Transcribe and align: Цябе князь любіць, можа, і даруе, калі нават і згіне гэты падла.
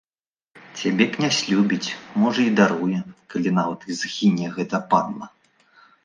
Цябе 0.77 1.05
князь 1.17 1.41
любіць, 1.49 1.95
можа, 2.21 2.41
і 2.51 2.53
даруе, 2.59 2.97
калі 3.33 3.53
нават 3.59 3.79
і 3.89 3.97
згіне 3.99 4.47
гэты 4.55 4.79
падла. 4.95 5.25